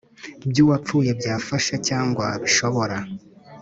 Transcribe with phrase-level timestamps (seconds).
[0.49, 2.97] By uwapfuye byafasha cyangwa bishobora